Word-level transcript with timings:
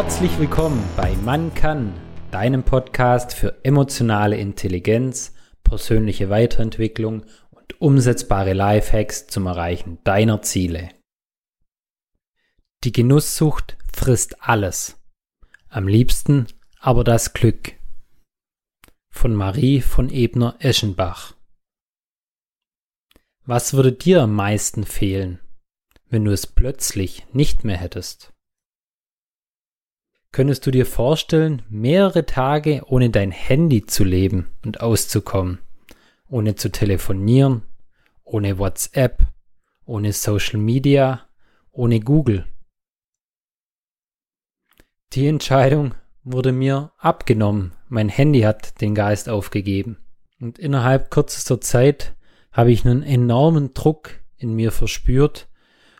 Herzlich 0.00 0.38
willkommen 0.38 0.80
bei 0.96 1.16
Man 1.24 1.52
kann, 1.54 1.92
deinem 2.30 2.62
Podcast 2.62 3.34
für 3.34 3.64
emotionale 3.64 4.36
Intelligenz, 4.36 5.34
persönliche 5.64 6.30
Weiterentwicklung 6.30 7.24
und 7.50 7.80
umsetzbare 7.80 8.52
Lifehacks 8.52 9.26
zum 9.26 9.46
Erreichen 9.46 9.98
deiner 10.04 10.40
Ziele. 10.40 10.90
Die 12.84 12.92
Genusssucht 12.92 13.76
frisst 13.92 14.40
alles. 14.40 15.02
Am 15.68 15.88
liebsten 15.88 16.46
aber 16.78 17.02
das 17.02 17.32
Glück. 17.32 17.72
Von 19.10 19.34
Marie 19.34 19.80
von 19.80 20.10
Ebner-Eschenbach. 20.10 21.34
Was 23.46 23.74
würde 23.74 23.90
dir 23.90 24.22
am 24.22 24.32
meisten 24.32 24.84
fehlen, 24.84 25.40
wenn 26.08 26.24
du 26.24 26.30
es 26.30 26.46
plötzlich 26.46 27.26
nicht 27.32 27.64
mehr 27.64 27.78
hättest? 27.78 28.32
Könntest 30.38 30.64
du 30.66 30.70
dir 30.70 30.86
vorstellen, 30.86 31.62
mehrere 31.68 32.24
Tage 32.24 32.82
ohne 32.86 33.10
dein 33.10 33.32
Handy 33.32 33.86
zu 33.86 34.04
leben 34.04 34.46
und 34.64 34.80
auszukommen, 34.80 35.58
ohne 36.28 36.54
zu 36.54 36.70
telefonieren, 36.70 37.62
ohne 38.22 38.56
WhatsApp, 38.56 39.26
ohne 39.84 40.12
Social 40.12 40.60
Media, 40.60 41.26
ohne 41.72 41.98
Google? 41.98 42.46
Die 45.12 45.26
Entscheidung 45.26 45.96
wurde 46.22 46.52
mir 46.52 46.92
abgenommen. 46.98 47.72
Mein 47.88 48.08
Handy 48.08 48.42
hat 48.42 48.80
den 48.80 48.94
Geist 48.94 49.28
aufgegeben. 49.28 49.96
Und 50.40 50.60
innerhalb 50.60 51.10
kürzester 51.10 51.60
Zeit 51.60 52.14
habe 52.52 52.70
ich 52.70 52.86
einen 52.86 53.02
enormen 53.02 53.74
Druck 53.74 54.20
in 54.36 54.54
mir 54.54 54.70
verspürt 54.70 55.47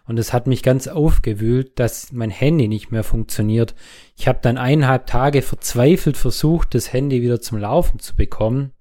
und 0.09 0.19
es 0.19 0.33
hat 0.33 0.47
mich 0.47 0.63
ganz 0.63 0.89
aufgewühlt, 0.89 1.79
dass 1.79 2.13
mein 2.13 2.31
Handy 2.31 2.67
nicht 2.67 2.91
mehr 2.91 3.05
funktioniert. 3.05 3.75
Ich 4.17 4.27
habe 4.27 4.39
dann 4.41 4.57
eineinhalb 4.57 5.07
Tage 5.07 5.43
verzweifelt 5.43 6.17
versucht, 6.17 6.75
das 6.75 6.95
Handy 6.95 7.21
wieder 7.21 7.43
zum 7.43 7.59
Laufen 7.59 8.01
zu 8.01 8.17
bekommen, 8.17 8.73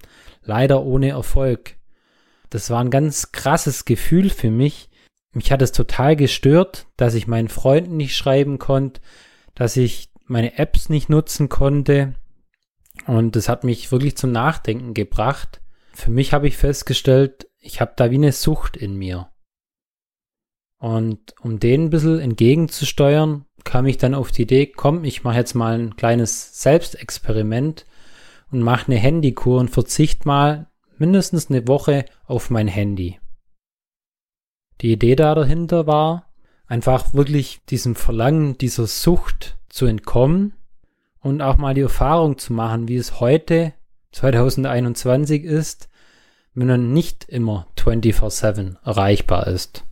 leider 0.41 0.83
ohne 0.83 1.09
Erfolg. 1.09 1.75
Das 2.49 2.69
war 2.69 2.79
ein 2.79 2.89
ganz 2.89 3.33
krasses 3.33 3.83
Gefühl 3.83 4.29
für 4.29 4.49
mich. 4.49 4.89
Mich 5.33 5.51
hat 5.51 5.61
es 5.61 5.73
total 5.73 6.15
gestört, 6.15 6.87
dass 6.95 7.13
ich 7.13 7.27
meinen 7.27 7.49
Freunden 7.49 7.97
nicht 7.97 8.15
schreiben 8.15 8.57
konnte, 8.57 9.01
dass 9.53 9.75
ich 9.75 10.09
meine 10.27 10.57
Apps 10.57 10.87
nicht 10.87 11.09
nutzen 11.09 11.49
konnte. 11.49 12.15
Und 13.05 13.35
das 13.35 13.49
hat 13.49 13.65
mich 13.65 13.91
wirklich 13.91 14.15
zum 14.15 14.31
Nachdenken 14.31 14.93
gebracht. 14.93 15.59
Für 15.93 16.09
mich 16.09 16.31
habe 16.31 16.47
ich 16.47 16.55
festgestellt, 16.55 17.49
ich 17.59 17.81
habe 17.81 17.91
da 17.97 18.11
wie 18.11 18.15
eine 18.15 18.31
Sucht 18.31 18.77
in 18.77 18.95
mir. 18.95 19.29
Und 20.79 21.33
um 21.41 21.59
den 21.59 21.85
ein 21.85 21.89
bisschen 21.89 22.19
entgegenzusteuern, 22.19 23.45
kam 23.63 23.85
ich 23.85 23.97
dann 23.97 24.13
auf 24.13 24.31
die 24.31 24.43
Idee, 24.43 24.67
komm, 24.67 25.03
ich 25.03 25.23
mache 25.23 25.37
jetzt 25.37 25.55
mal 25.55 25.77
ein 25.77 25.95
kleines 25.95 26.61
Selbstexperiment 26.61 27.85
und 28.51 28.61
mache 28.61 28.87
eine 28.87 28.95
Handykur 28.95 29.59
und 29.59 29.69
verzichte 29.69 30.27
mal 30.27 30.67
mindestens 30.97 31.49
eine 31.49 31.67
Woche 31.67 32.05
auf 32.25 32.49
mein 32.49 32.67
Handy. 32.67 33.19
Die 34.81 34.93
Idee 34.93 35.15
da 35.15 35.33
dahinter 35.35 35.87
war, 35.87 36.27
einfach 36.67 37.13
wirklich 37.13 37.61
diesem 37.69 37.95
Verlangen, 37.95 38.57
dieser 38.57 38.87
Sucht 38.87 39.57
zu 39.69 39.85
entkommen 39.85 40.53
und 41.19 41.41
auch 41.41 41.57
mal 41.57 41.73
die 41.73 41.81
Erfahrung 41.81 42.37
zu 42.37 42.53
machen, 42.53 42.87
wie 42.87 42.97
es 42.97 43.19
heute 43.19 43.73
2021 44.11 45.43
ist, 45.43 45.89
wenn 46.53 46.67
man 46.67 46.93
nicht 46.93 47.25
immer 47.27 47.67
24/7 47.75 48.77
erreichbar 48.83 49.47
ist. 49.47 49.86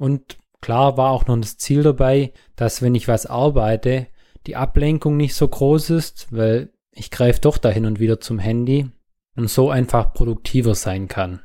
Und 0.00 0.38
klar 0.62 0.96
war 0.96 1.10
auch 1.10 1.26
noch 1.26 1.36
das 1.36 1.58
Ziel 1.58 1.82
dabei, 1.82 2.32
dass 2.56 2.80
wenn 2.80 2.94
ich 2.94 3.06
was 3.06 3.26
arbeite, 3.26 4.06
die 4.46 4.56
Ablenkung 4.56 5.18
nicht 5.18 5.34
so 5.34 5.46
groß 5.46 5.90
ist, 5.90 6.28
weil 6.30 6.72
ich 6.90 7.10
greife 7.10 7.42
doch 7.42 7.58
da 7.58 7.68
hin 7.68 7.84
und 7.84 8.00
wieder 8.00 8.18
zum 8.18 8.38
Handy 8.38 8.90
und 9.36 9.50
so 9.50 9.68
einfach 9.68 10.14
produktiver 10.14 10.74
sein 10.74 11.06
kann. 11.06 11.42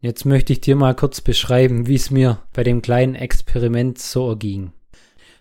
Jetzt 0.00 0.24
möchte 0.24 0.52
ich 0.52 0.60
dir 0.60 0.74
mal 0.74 0.96
kurz 0.96 1.20
beschreiben, 1.20 1.86
wie 1.86 1.94
es 1.94 2.10
mir 2.10 2.42
bei 2.52 2.64
dem 2.64 2.82
kleinen 2.82 3.14
Experiment 3.14 4.00
so 4.00 4.28
erging. 4.28 4.72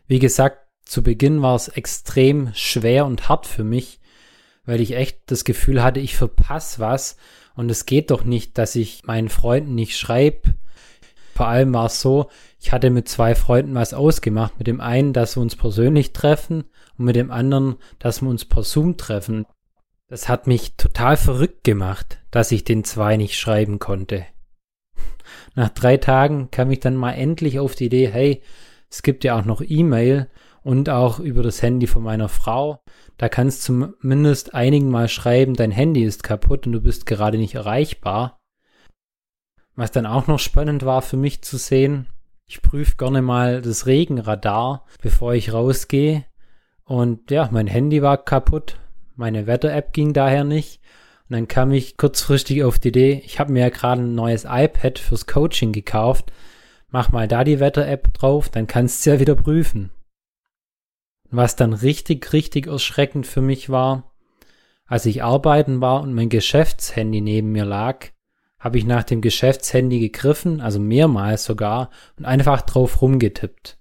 Wie 0.06 0.20
gesagt, 0.20 0.68
zu 0.86 1.02
Beginn 1.02 1.42
war 1.42 1.56
es 1.56 1.70
extrem 1.70 2.52
schwer 2.54 3.08
und 3.08 3.30
hart 3.30 3.48
für 3.48 3.64
mich, 3.64 4.00
weil 4.64 4.80
ich 4.80 4.96
echt 4.96 5.22
das 5.26 5.44
Gefühl 5.44 5.82
hatte, 5.82 6.02
ich 6.02 6.16
verpasse 6.16 6.78
was 6.78 7.18
und 7.56 7.72
es 7.72 7.88
geht 7.88 8.12
doch 8.12 8.26
nicht, 8.26 8.60
dass 8.60 8.76
ich 8.76 9.06
meinen 9.06 9.30
Freunden 9.30 9.74
nicht 9.74 9.98
schreibe. 9.98 10.54
Vor 11.40 11.48
allem 11.48 11.74
war 11.74 11.86
es 11.86 12.02
so, 12.02 12.28
ich 12.60 12.74
hatte 12.74 12.90
mit 12.90 13.08
zwei 13.08 13.34
Freunden 13.34 13.74
was 13.74 13.94
ausgemacht. 13.94 14.58
Mit 14.58 14.68
dem 14.68 14.82
einen, 14.82 15.14
dass 15.14 15.38
wir 15.38 15.42
uns 15.42 15.56
persönlich 15.56 16.12
treffen 16.12 16.66
und 16.98 17.06
mit 17.06 17.16
dem 17.16 17.32
anderen, 17.32 17.78
dass 17.98 18.22
wir 18.22 18.28
uns 18.28 18.44
per 18.44 18.64
Zoom 18.64 18.98
treffen. 18.98 19.46
Das 20.10 20.28
hat 20.28 20.48
mich 20.48 20.76
total 20.76 21.16
verrückt 21.16 21.64
gemacht, 21.64 22.20
dass 22.30 22.52
ich 22.52 22.66
den 22.66 22.84
zwei 22.84 23.16
nicht 23.16 23.40
schreiben 23.40 23.80
konnte. 23.80 24.26
Nach 25.56 25.70
drei 25.70 25.96
Tagen 25.96 26.52
kam 26.52 26.72
ich 26.72 26.82
dann 26.82 26.98
mal 26.98 27.14
endlich 27.14 27.58
auf 27.58 27.74
die 27.74 27.86
Idee, 27.86 28.10
hey, 28.10 28.44
es 28.92 29.02
gibt 29.02 29.24
ja 29.24 29.40
auch 29.40 29.46
noch 29.46 29.62
E-Mail 29.66 30.28
und 30.62 30.90
auch 30.90 31.22
über 31.22 31.42
das 31.42 31.62
Handy 31.62 31.88
von 31.88 32.04
meiner 32.04 32.28
Frau. 32.28 32.84
Da 33.16 33.30
kannst 33.30 33.70
du 33.70 33.94
zumindest 34.02 34.54
einigen 34.54 34.90
Mal 34.90 35.08
schreiben, 35.08 35.54
dein 35.54 35.72
Handy 35.72 36.04
ist 36.04 36.22
kaputt 36.22 36.68
und 36.68 36.74
du 36.74 36.82
bist 36.82 37.06
gerade 37.06 37.38
nicht 37.38 37.56
erreichbar. 37.56 38.39
Was 39.80 39.92
dann 39.92 40.06
auch 40.06 40.28
noch 40.28 40.40
spannend 40.40 40.84
war 40.86 41.02
für 41.02 41.18
mich 41.18 41.42
zu 41.42 41.58
sehen, 41.58 42.08
ich 42.46 42.62
prüfe 42.62 42.98
gerne 42.98 43.22
mal 43.22 43.62
das 43.62 43.86
Regenradar, 43.86 44.86
bevor 45.02 45.34
ich 45.34 45.54
rausgehe. 45.54 46.26
Und 46.84 47.30
ja, 47.32 47.48
mein 47.52 47.68
Handy 47.68 48.02
war 48.02 48.18
kaputt, 48.24 48.78
meine 49.16 49.48
Wetter-App 49.48 49.94
ging 49.94 50.14
daher 50.14 50.44
nicht. 50.44 50.82
Und 51.30 51.36
dann 51.36 51.48
kam 51.48 51.72
ich 51.72 51.96
kurzfristig 51.96 52.64
auf 52.64 52.80
die 52.80 52.88
Idee, 52.88 53.22
ich 53.24 53.40
habe 53.40 53.52
mir 53.52 53.62
ja 53.62 53.70
gerade 53.70 54.02
ein 54.02 54.16
neues 54.16 54.46
iPad 54.46 54.98
fürs 55.00 55.28
Coaching 55.28 55.72
gekauft 55.72 56.32
mach 56.92 57.12
mal 57.12 57.28
da 57.28 57.44
die 57.44 57.60
Wetter-App 57.60 58.14
drauf, 58.14 58.50
dann 58.50 58.68
kannst 58.68 59.06
du 59.06 59.12
ja 59.12 59.20
wieder 59.20 59.36
prüfen. 59.36 59.92
Was 61.30 61.56
dann 61.56 61.74
richtig, 61.74 62.34
richtig 62.34 62.68
erschreckend 62.68 63.28
für 63.28 63.42
mich 63.42 63.70
war, 63.70 64.12
als 64.86 65.06
ich 65.06 65.24
arbeiten 65.24 65.82
war 65.82 66.02
und 66.02 66.14
mein 66.14 66.30
Geschäftshandy 66.30 67.22
neben 67.22 67.52
mir 67.52 67.66
lag, 67.66 68.08
habe 68.60 68.78
ich 68.78 68.86
nach 68.86 69.04
dem 69.04 69.22
Geschäftshandy 69.22 70.00
gegriffen, 70.00 70.62
also 70.62 70.80
mehrmals 70.80 71.46
sogar, 71.46 71.90
und 72.18 72.26
einfach 72.26 72.62
drauf 72.62 73.02
rumgetippt. 73.02 73.78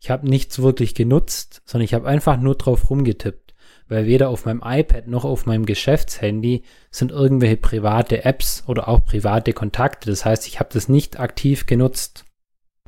Ich 0.00 0.10
habe 0.10 0.28
nichts 0.28 0.60
wirklich 0.60 0.94
genutzt, 0.94 1.62
sondern 1.64 1.84
ich 1.84 1.94
habe 1.94 2.08
einfach 2.08 2.38
nur 2.38 2.54
drauf 2.54 2.88
rumgetippt 2.88 3.50
weil 3.90 4.06
weder 4.06 4.28
auf 4.30 4.46
meinem 4.46 4.62
iPad 4.64 5.08
noch 5.08 5.24
auf 5.24 5.46
meinem 5.46 5.66
Geschäftshandy 5.66 6.62
sind 6.90 7.10
irgendwelche 7.10 7.56
private 7.56 8.24
Apps 8.24 8.62
oder 8.66 8.88
auch 8.88 9.04
private 9.04 9.52
Kontakte. 9.52 10.08
Das 10.08 10.24
heißt, 10.24 10.46
ich 10.46 10.60
habe 10.60 10.70
das 10.72 10.88
nicht 10.88 11.18
aktiv 11.18 11.66
genutzt. 11.66 12.24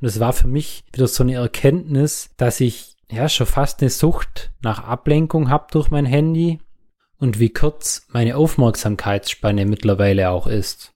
Und 0.00 0.06
es 0.06 0.20
war 0.20 0.32
für 0.32 0.46
mich 0.46 0.84
wieder 0.92 1.08
so 1.08 1.24
eine 1.24 1.34
Erkenntnis, 1.34 2.30
dass 2.36 2.60
ich 2.60 2.96
ja 3.10 3.28
schon 3.28 3.46
fast 3.48 3.80
eine 3.80 3.90
Sucht 3.90 4.52
nach 4.62 4.84
Ablenkung 4.84 5.50
habe 5.50 5.66
durch 5.72 5.90
mein 5.90 6.06
Handy 6.06 6.60
und 7.22 7.38
wie 7.38 7.50
kurz 7.50 8.08
meine 8.08 8.36
Aufmerksamkeitsspanne 8.36 9.64
mittlerweile 9.64 10.30
auch 10.30 10.48
ist. 10.48 10.90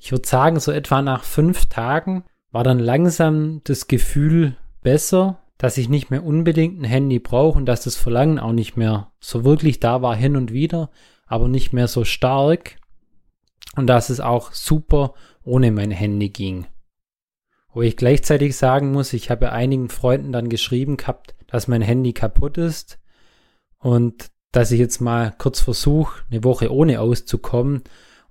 Ich 0.00 0.10
würde 0.10 0.26
sagen, 0.26 0.58
so 0.58 0.72
etwa 0.72 1.02
nach 1.02 1.22
fünf 1.22 1.66
Tagen 1.66 2.24
war 2.50 2.64
dann 2.64 2.78
langsam 2.78 3.60
das 3.64 3.88
Gefühl 3.88 4.56
besser, 4.80 5.38
dass 5.58 5.76
ich 5.76 5.90
nicht 5.90 6.10
mehr 6.10 6.24
unbedingt 6.24 6.80
ein 6.80 6.84
Handy 6.84 7.18
brauche 7.18 7.58
und 7.58 7.66
dass 7.66 7.84
das 7.84 7.94
Verlangen 7.94 8.38
auch 8.38 8.52
nicht 8.52 8.78
mehr 8.78 9.12
so 9.20 9.44
wirklich 9.44 9.80
da 9.80 10.00
war 10.00 10.16
hin 10.16 10.34
und 10.34 10.50
wieder, 10.54 10.88
aber 11.26 11.46
nicht 11.46 11.74
mehr 11.74 11.88
so 11.88 12.04
stark 12.04 12.76
und 13.76 13.86
dass 13.86 14.08
es 14.08 14.20
auch 14.20 14.52
super 14.52 15.12
ohne 15.42 15.72
mein 15.72 15.90
Handy 15.90 16.30
ging. 16.30 16.66
Wo 17.74 17.82
ich 17.82 17.98
gleichzeitig 17.98 18.56
sagen 18.56 18.92
muss, 18.92 19.12
ich 19.12 19.30
habe 19.30 19.52
einigen 19.52 19.90
Freunden 19.90 20.32
dann 20.32 20.48
geschrieben 20.48 20.96
gehabt, 20.96 21.34
dass 21.48 21.68
mein 21.68 21.82
Handy 21.82 22.14
kaputt 22.14 22.56
ist 22.56 22.98
und 23.78 24.30
dass 24.52 24.70
ich 24.70 24.80
jetzt 24.80 25.00
mal 25.00 25.34
kurz 25.38 25.60
versuche, 25.60 26.22
eine 26.30 26.44
Woche 26.44 26.72
ohne 26.72 27.00
auszukommen. 27.00 27.82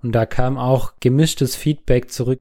Und 0.02 0.12
da 0.12 0.26
kam 0.26 0.58
auch 0.58 0.94
gemischtes 1.00 1.56
Feedback 1.56 2.10
zurück 2.10 2.40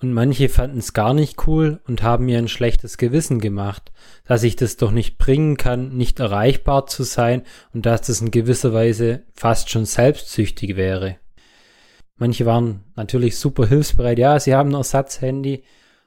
und 0.00 0.12
manche 0.12 0.50
fanden 0.50 0.78
es 0.78 0.92
gar 0.92 1.14
nicht 1.14 1.46
cool 1.46 1.80
und 1.86 2.02
haben 2.02 2.26
mir 2.26 2.38
ein 2.38 2.48
schlechtes 2.48 2.98
Gewissen 2.98 3.40
gemacht, 3.40 3.92
dass 4.24 4.42
ich 4.42 4.54
das 4.54 4.76
doch 4.76 4.90
nicht 4.90 5.16
bringen 5.16 5.56
kann, 5.56 5.96
nicht 5.96 6.20
erreichbar 6.20 6.86
zu 6.86 7.02
sein 7.02 7.42
und 7.72 7.86
dass 7.86 8.02
das 8.02 8.20
in 8.20 8.30
gewisser 8.30 8.74
Weise 8.74 9.22
fast 9.32 9.70
schon 9.70 9.86
selbstsüchtig 9.86 10.76
wäre. 10.76 11.16
Manche 12.18 12.44
waren 12.44 12.84
natürlich 12.94 13.38
super 13.38 13.66
hilfsbereit, 13.66 14.18
ja, 14.18 14.38
sie 14.38 14.54
haben 14.54 14.70
ein 14.70 14.74
Ersatzhandy, 14.74 15.64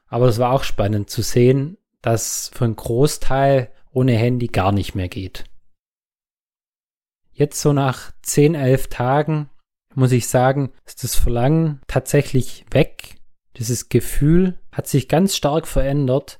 aber 0.07 0.27
es 0.27 0.37
war 0.37 0.51
auch 0.53 0.63
spannend 0.63 1.09
zu 1.09 1.23
sehen, 1.23 1.77
dass 2.01 2.51
für 2.53 2.65
einen 2.65 2.75
Großteil 2.75 3.71
ohne 3.91 4.13
Handy 4.13 4.47
gar 4.47 4.71
nicht 4.71 4.93
mehr 4.93 5.07
geht. 5.07 5.45
Jetzt 7.39 7.61
so 7.61 7.71
nach 7.71 8.11
10, 8.21 8.53
11 8.53 8.87
Tagen 8.87 9.49
muss 9.95 10.11
ich 10.11 10.27
sagen, 10.27 10.71
ist 10.85 11.03
das 11.03 11.15
Verlangen 11.15 11.81
tatsächlich 11.87 12.65
weg 12.69 13.19
dieses 13.59 13.89
Gefühl 13.89 14.57
hat 14.71 14.87
sich 14.87 15.07
ganz 15.07 15.35
stark 15.35 15.67
verändert 15.67 16.39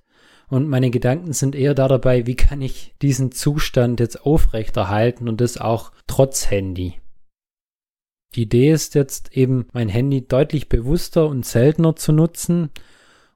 Und 0.52 0.68
meine 0.68 0.90
Gedanken 0.90 1.32
sind 1.34 1.54
eher 1.54 1.76
da 1.76 1.88
dabei, 1.88 2.26
wie 2.26 2.36
kann 2.36 2.62
ich 2.62 2.96
diesen 3.02 3.32
Zustand 3.32 4.00
jetzt 4.00 4.26
aufrechterhalten 4.26 5.28
und 5.30 5.42
das 5.42 5.58
auch 5.58 5.92
trotz 6.08 6.50
Handy. 6.50 7.00
Die 8.36 8.44
Idee 8.44 8.72
ist 8.72 8.96
jetzt 8.96 9.38
eben, 9.38 9.68
mein 9.74 9.90
Handy 9.90 10.28
deutlich 10.28 10.68
bewusster 10.68 11.28
und 11.28 11.46
seltener 11.46 11.96
zu 11.96 12.14
nutzen. 12.14 12.72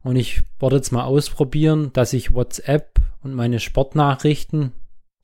Und 0.02 0.16
ich 0.16 0.42
werde 0.60 0.78
jetzt 0.78 0.92
mal 0.92 1.04
ausprobieren, 1.04 1.92
dass 1.94 2.14
ich 2.14 2.34
WhatsApp 2.34 3.00
und 3.22 3.36
meine 3.36 3.60
Sportnachrichten, 3.60 4.72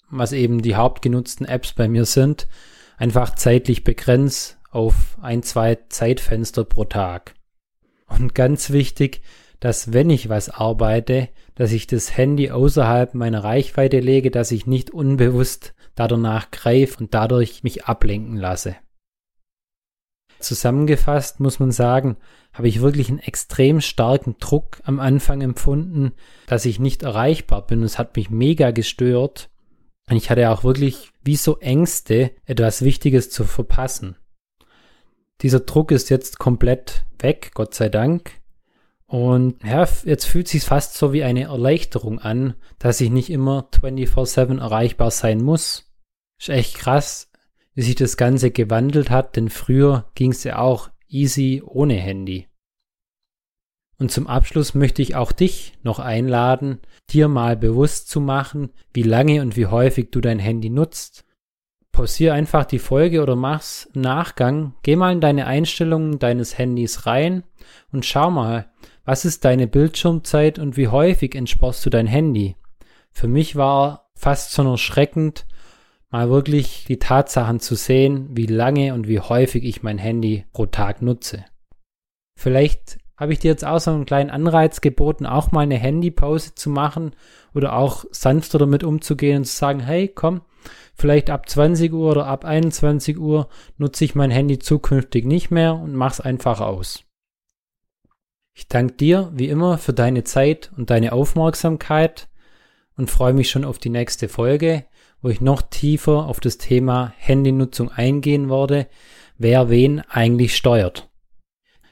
was 0.10 0.32
eben 0.32 0.62
die 0.62 0.76
hauptgenutzten 0.76 1.46
Apps 1.46 1.74
bei 1.74 1.88
mir 1.88 2.06
sind, 2.06 2.48
einfach 2.98 3.36
zeitlich 3.36 3.84
begrenzt 3.84 4.58
auf 4.72 5.18
ein, 5.22 5.44
zwei 5.44 5.78
Zeitfenster 5.90 6.64
pro 6.64 6.86
Tag. 6.86 7.36
Und 8.08 8.36
ganz 8.36 8.72
wichtig, 8.72 9.22
dass 9.60 9.94
wenn 9.94 10.10
ich 10.10 10.30
was 10.30 10.50
arbeite, 10.50 11.30
dass 11.56 11.72
ich 11.72 11.88
das 11.88 12.16
Handy 12.16 12.52
außerhalb 12.52 13.14
meiner 13.14 13.44
Reichweite 13.44 14.00
lege, 14.00 14.32
dass 14.32 14.52
ich 14.52 14.66
nicht 14.66 14.92
unbewusst 14.92 15.74
danach 15.96 16.50
greife 16.52 17.00
und 17.00 17.14
dadurch 17.14 17.64
mich 17.64 17.86
ablenken 17.86 18.38
lasse. 18.38 18.76
Zusammengefasst 20.40 21.42
muss 21.42 21.60
man 21.60 21.72
sagen, 21.72 22.16
habe 22.54 22.70
ich 22.70 22.82
wirklich 22.82 23.10
einen 23.10 23.20
extrem 23.20 23.82
starken 23.82 24.38
Druck 24.40 24.80
am 24.84 25.00
Anfang 25.02 25.42
empfunden, 25.42 26.14
dass 26.48 26.64
ich 26.64 26.80
nicht 26.80 27.04
erreichbar 27.04 27.68
bin. 27.68 27.84
Es 27.84 28.00
hat 28.00 28.16
mich 28.16 28.30
mega 28.30 28.72
gestört. 28.72 29.49
Und 30.10 30.16
ich 30.18 30.30
hatte 30.30 30.50
auch 30.50 30.64
wirklich 30.64 31.12
wie 31.24 31.36
so 31.36 31.60
Ängste, 31.60 32.32
etwas 32.46 32.82
Wichtiges 32.82 33.30
zu 33.30 33.44
verpassen. 33.44 34.16
Dieser 35.42 35.60
Druck 35.62 35.92
ist 35.92 36.10
jetzt 36.10 36.40
komplett 36.40 37.06
weg, 37.20 37.52
Gott 37.54 37.74
sei 37.76 37.90
Dank. 37.90 38.32
Und 39.06 39.64
ja, 39.64 39.88
jetzt 40.06 40.26
fühlt 40.26 40.48
sich 40.48 40.64
fast 40.64 40.96
so 40.96 41.14
wie 41.14 41.24
eine 41.24 41.44
Erleichterung 41.44 42.20
an, 42.20 42.56
dass 42.78 43.02
ich 43.02 43.10
nicht 43.10 43.30
immer 43.30 43.70
24/7 43.72 44.60
erreichbar 44.60 45.12
sein 45.12 45.42
muss. 45.42 45.92
Ist 46.40 46.50
echt 46.50 46.76
krass, 46.76 47.32
wie 47.74 47.82
sich 47.82 47.96
das 47.96 48.18
Ganze 48.18 48.52
gewandelt 48.52 49.10
hat, 49.10 49.36
denn 49.36 49.50
früher 49.50 50.10
ging 50.16 50.32
es 50.32 50.44
ja 50.44 50.58
auch 50.58 50.90
easy 51.08 51.62
ohne 51.66 51.96
Handy. 51.96 52.48
Und 54.00 54.12
zum 54.12 54.28
Abschluss 54.28 54.74
möchte 54.74 55.02
ich 55.02 55.16
auch 55.16 55.34
dich 55.34 55.74
noch 55.84 56.00
einladen, 56.00 56.80
dir 57.10 57.28
mal 57.28 57.58
bewusst 57.58 58.10
zu 58.10 58.22
machen, 58.22 58.70
wie 58.94 59.04
lange 59.04 59.42
und 59.42 59.58
wie 59.58 59.66
häufig 59.66 60.10
du 60.12 60.22
dein 60.22 60.40
Handy 60.40 60.70
nutzt. 60.70 61.26
Pausier 61.92 62.34
einfach 62.34 62.64
die 62.64 62.80
Folge 62.80 63.22
oder 63.22 63.36
mach's 63.36 63.90
im 63.94 64.02
Nachgang. 64.02 64.74
Geh 64.84 64.96
mal 64.96 65.12
in 65.12 65.20
deine 65.20 65.48
Einstellungen 65.48 66.18
deines 66.18 66.58
Handys 66.58 67.06
rein 67.06 67.44
und 67.92 68.06
schau 68.06 68.32
mal, 68.32 68.72
was 69.04 69.26
ist 69.26 69.44
deine 69.44 69.68
Bildschirmzeit 69.68 70.60
und 70.60 70.78
wie 70.78 70.88
häufig 70.88 71.36
entsperrst 71.36 71.86
du 71.86 71.90
dein 71.90 72.08
Handy? 72.08 72.56
Für 73.12 73.28
mich 73.28 73.58
war 73.58 74.12
fast 74.16 74.54
schon 74.54 74.68
erschreckend, 74.68 75.46
mal 76.10 76.30
wirklich 76.30 76.86
die 76.88 77.00
Tatsachen 77.00 77.60
zu 77.60 77.76
sehen, 77.76 78.30
wie 78.32 78.46
lange 78.46 78.94
und 78.94 79.10
wie 79.10 79.20
häufig 79.20 79.66
ich 79.66 79.84
mein 79.84 79.98
Handy 79.98 80.46
pro 80.54 80.68
Tag 80.68 81.02
nutze. 81.02 81.44
Vielleicht 82.38 83.00
habe 83.20 83.34
ich 83.34 83.40
dir 83.40 83.50
jetzt 83.52 83.66
auch 83.66 83.80
so 83.80 83.92
einen 83.92 84.06
kleinen 84.06 84.30
Anreiz 84.30 84.80
geboten, 84.80 85.26
auch 85.26 85.52
mal 85.52 85.62
eine 85.62 85.78
Handypause 85.78 86.56
zu 86.56 86.70
machen 86.70 87.12
oder 87.54 87.76
auch 87.76 88.06
sanfter 88.12 88.60
damit 88.60 88.84
umzugehen 88.84 89.40
und 89.40 89.46
zu 89.46 89.56
sagen, 89.56 89.82
hey, 89.82 90.08
komm, 90.08 90.42
vielleicht 90.96 91.30
ab 91.30 91.50
20 91.50 91.92
Uhr 91.92 92.12
oder 92.12 92.28
ab 92.28 92.46
21 92.46 93.20
Uhr 93.20 93.50
nutze 93.78 94.06
ich 94.06 94.16
mein 94.16 94.32
Handy 94.32 94.58
zukünftig 94.58 95.26
nicht 95.26 95.52
mehr 95.52 95.76
und 95.76 95.94
mach's 95.94 96.22
einfach 96.22 96.62
aus. 96.62 97.04
Ich 98.54 98.68
danke 98.70 98.94
dir 98.94 99.32
wie 99.34 99.50
immer 99.50 99.78
für 99.78 99.94
deine 99.94 100.24
Zeit 100.24 100.72
und 100.78 100.90
deine 100.90 101.12
Aufmerksamkeit 101.12 102.30
und 102.96 103.12
freue 103.12 103.34
mich 103.34 103.50
schon 103.50 103.66
auf 103.66 103.80
die 103.80 103.90
nächste 103.90 104.30
Folge, 104.30 104.86
wo 105.22 105.28
ich 105.28 105.42
noch 105.42 105.62
tiefer 105.62 106.26
auf 106.26 106.40
das 106.40 106.58
Thema 106.58 107.14
Handynutzung 107.18 107.92
eingehen 107.92 108.50
werde, 108.50 108.88
wer 109.38 109.70
wen 109.70 110.00
eigentlich 110.10 110.56
steuert. 110.56 111.09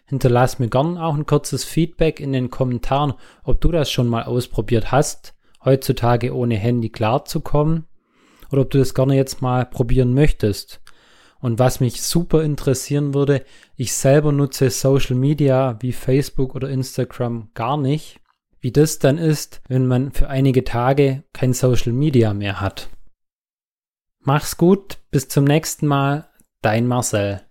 Hinterlass 0.07 0.57
mir 0.57 0.69
gern 0.69 0.97
auch 0.97 1.15
ein 1.15 1.25
kurzes 1.25 1.65
Feedback 1.65 2.19
in 2.19 2.31
den 2.31 2.49
Kommentaren, 2.49 3.13
ob 3.43 3.59
du 3.61 3.71
das 3.71 3.91
schon 3.91 4.07
mal 4.07 4.23
ausprobiert 4.23 4.91
hast, 4.91 5.35
heutzutage 5.63 6.33
ohne 6.33 6.55
Handy 6.55 6.89
klarzukommen, 6.89 7.85
oder 8.51 8.61
ob 8.61 8.71
du 8.71 8.77
das 8.77 8.93
gerne 8.93 9.15
jetzt 9.15 9.41
mal 9.41 9.65
probieren 9.65 10.13
möchtest. 10.13 10.81
Und 11.39 11.59
was 11.59 11.81
mich 11.81 12.01
super 12.01 12.43
interessieren 12.43 13.13
würde, 13.13 13.43
ich 13.75 13.93
selber 13.93 14.31
nutze 14.31 14.69
Social 14.69 15.15
Media 15.15 15.77
wie 15.81 15.91
Facebook 15.91 16.55
oder 16.55 16.69
Instagram 16.69 17.49
gar 17.53 17.77
nicht. 17.77 18.19
Wie 18.59 18.71
das 18.71 18.97
dann 18.97 19.17
ist, 19.17 19.61
wenn 19.67 19.85
man 19.85 20.11
für 20.11 20.29
einige 20.29 20.63
Tage 20.63 21.23
kein 21.33 21.53
Social 21.53 21.93
Media 21.93 22.33
mehr 22.33 22.59
hat. 22.59 22.89
Mach's 24.21 24.57
gut, 24.57 24.97
bis 25.11 25.27
zum 25.27 25.43
nächsten 25.43 25.85
Mal, 25.85 26.27
dein 26.61 26.87
Marcel. 26.87 27.46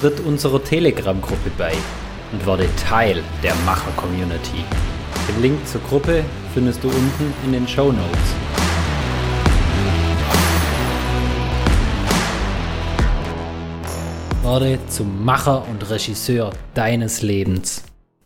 Tritt 0.00 0.20
unserer 0.20 0.62
Telegram-Gruppe 0.62 1.50
bei 1.56 1.72
und 2.32 2.44
werde 2.46 2.68
Teil 2.76 3.22
der 3.42 3.54
Macher-Community. 3.64 4.64
Den 5.28 5.42
Link 5.42 5.66
zur 5.66 5.80
Gruppe 5.82 6.24
findest 6.52 6.82
du 6.82 6.88
unten 6.88 7.32
in 7.44 7.52
den 7.52 7.66
Show 7.66 7.92
Notes. 7.92 8.34
Werde 14.42 14.78
zum 14.88 15.24
Macher 15.24 15.66
und 15.68 15.88
Regisseur 15.88 16.52
deines 16.74 17.22
Lebens. 17.22 17.82